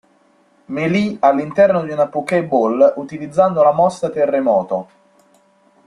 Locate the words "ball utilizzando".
2.43-3.61